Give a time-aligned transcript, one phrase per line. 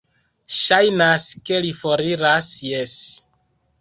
[0.59, 2.51] Ŝajnas, ke li foriras...
[2.73, 2.99] jes.